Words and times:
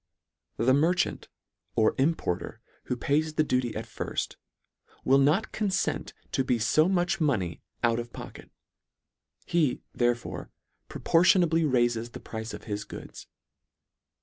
The 0.57 0.73
merchant, 0.73 1.27
or 1.75 1.93
importer 1.99 2.59
who 2.85 2.97
pays 2.97 3.35
the 3.35 3.43
duty 3.43 3.75
at 3.75 3.85
firft, 3.85 4.35
will 5.05 5.19
not 5.19 5.51
confent 5.51 6.15
to 6.31 6.43
be 6.43 6.57
Co 6.57 6.89
much 6.89 7.21
money 7.21 7.61
out 7.83 7.99
of 7.99 8.11
pocket. 8.11 8.49
He, 9.45 9.83
therefore, 9.93 10.49
pro 10.89 11.01
portionably 11.01 11.71
raifes 11.71 12.09
the 12.13 12.19
price 12.19 12.51
of 12.51 12.63
his 12.63 12.83
goods. 12.83 13.27